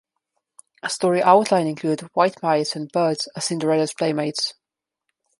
A 0.81 0.89
story 0.89 1.21
outline 1.21 1.67
included 1.67 2.09
"white 2.15 2.41
mice 2.41 2.75
and 2.75 2.91
birds" 2.91 3.29
as 3.35 3.45
Cinderella's 3.45 3.93
playmates. 3.93 4.55